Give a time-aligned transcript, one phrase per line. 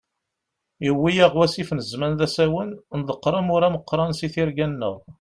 [0.85, 2.69] Yewwi-yaɣ wasif n zzman d asawen,
[2.99, 4.95] nḍeqqer amur ameqran si tirga-nneɣ.